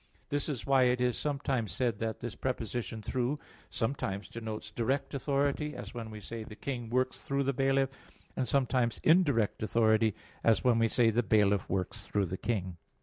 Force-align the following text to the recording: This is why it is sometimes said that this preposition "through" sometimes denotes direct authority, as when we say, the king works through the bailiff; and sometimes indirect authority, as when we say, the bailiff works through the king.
This 0.29 0.49
is 0.49 0.65
why 0.65 0.85
it 0.85 0.99
is 0.99 1.15
sometimes 1.15 1.71
said 1.71 1.99
that 1.99 2.21
this 2.21 2.33
preposition 2.33 3.03
"through" 3.03 3.37
sometimes 3.69 4.27
denotes 4.29 4.71
direct 4.71 5.13
authority, 5.13 5.75
as 5.75 5.93
when 5.93 6.09
we 6.09 6.19
say, 6.19 6.43
the 6.43 6.55
king 6.55 6.89
works 6.89 7.21
through 7.21 7.43
the 7.43 7.53
bailiff; 7.53 7.91
and 8.35 8.47
sometimes 8.47 8.99
indirect 9.03 9.61
authority, 9.61 10.15
as 10.43 10.63
when 10.63 10.79
we 10.79 10.87
say, 10.87 11.11
the 11.11 11.21
bailiff 11.21 11.69
works 11.69 12.07
through 12.07 12.25
the 12.25 12.35
king. 12.37 12.77